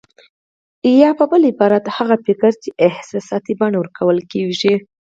يا 1.01 1.09
په 1.17 1.25
بل 1.31 1.41
عبارت 1.51 1.85
هغه 1.97 2.15
فکر 2.27 2.51
چې 2.61 2.69
احساساتي 2.87 3.53
بڼه 3.59 3.77
ورکول 3.79 4.17
کېږي. 4.31 4.75